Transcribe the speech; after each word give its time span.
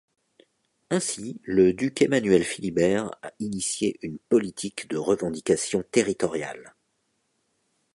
Ainsi, 0.89 1.39
le 1.43 1.73
duc 1.73 2.01
Emmanuel 2.01 2.43
Philibert 2.43 3.11
a 3.21 3.31
initié 3.39 3.99
une 4.01 4.17
politique 4.17 4.89
de 4.89 4.97
revendications 4.97 5.83
territoriales. 5.91 6.73